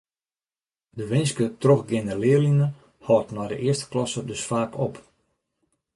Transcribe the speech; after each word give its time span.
De 0.99 1.05
winske 1.11 1.47
‘trochgeande 1.63 2.15
learline’ 2.23 2.67
hâldt 3.07 3.33
nei 3.35 3.47
de 3.51 3.57
earste 3.67 3.87
klasse 3.91 4.21
dus 4.29 4.47
faak 4.49 4.71
op. 4.87 4.95